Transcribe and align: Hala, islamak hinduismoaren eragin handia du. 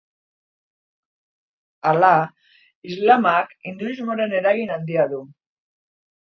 Hala, 1.89 1.93
islamak 2.93 3.53
hinduismoaren 3.69 4.35
eragin 4.41 4.75
handia 4.79 5.07
du. 5.15 5.23